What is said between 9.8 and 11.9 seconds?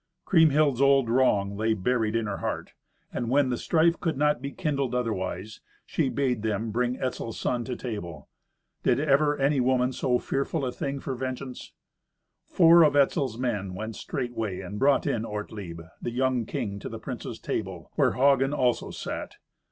so fearful a thing for vengeance?